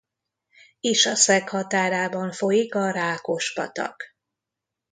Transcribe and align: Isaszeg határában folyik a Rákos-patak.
Isaszeg 0.79 1.49
határában 1.49 2.31
folyik 2.31 2.75
a 2.75 2.89
Rákos-patak. 2.89 4.03